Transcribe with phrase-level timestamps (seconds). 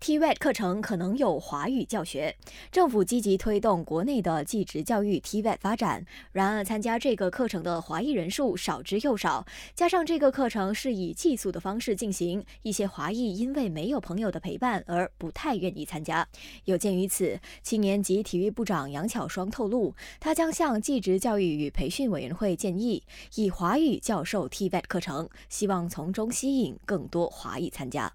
[0.00, 2.34] TVET 课程可能有华语教学。
[2.72, 9.44] 政府积极推动国内的技职教育 TVET 发展，然而参加这个课程的华裔人数少之又少，
[9.74, 16.26] 加上这个课程是以寄宿的方式进行，一些华裔因为没有朋友的陪伴而不太愿意参加。
[16.64, 23.02] 有鉴于此，青年及体育部长杨巧双透露，他将向技职教育与培训委员会建议，
[23.34, 28.10] 以华语教授 TVET 课程，希望从中吸引更多华裔参加。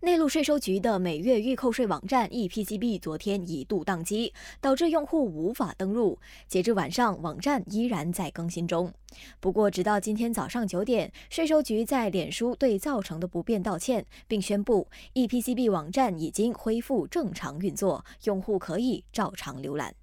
[0.00, 6.18] 内陆税收局的每月预扣税网站 ePCB 昨天一度宕机，导致用户无法登录。
[6.46, 8.92] 截至晚上，网站依然在更新中。
[9.40, 19.94] 不过，直到今天早上九点，税收局在脸书对造成的不便道歉，并宣布 ePCB 网站已经恢复正常运作，用户可以照常浏览。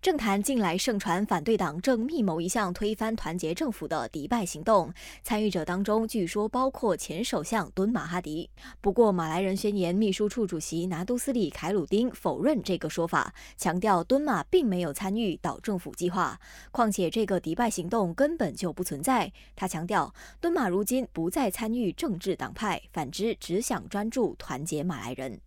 [0.00, 8.50] 政坛近来盛传反对党正密谋一项推翻团结政府的迪拜行动，参与者当中据说包括前首相敦马哈迪。
[8.80, 16.38] 不过，马来人宣言秘书处主席拿督斯里凯鲁丁否认这个说法，强调敦马并没有参与岛政府计划，
[16.70, 19.32] 况且这个迪拜行动根本就不存在。
[19.54, 25.40] 他强调，敦马如今不再参与政治党派，反之只想专注团结马来人。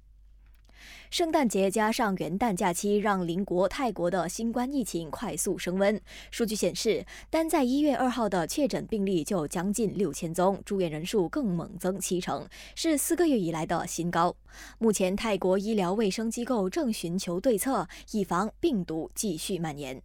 [1.09, 5.99] 圣诞节加上元旦假期，让邻国泰国的新冠疫情快速升温。
[6.31, 14.35] 数据显示，单在一月二号的确诊病例就将近六千宗，住院人数更猛增七成，是四个月以来的新高。
[14.77, 20.01] 目前，泰国医疗卫生机构正寻求对策，以防病毒继续蔓延。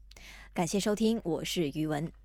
[0.52, 2.19] 感谢收听，我是余文。